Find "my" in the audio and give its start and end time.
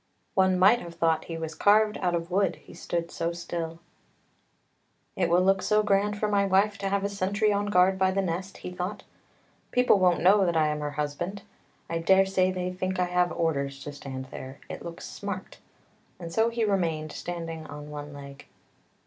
6.27-6.43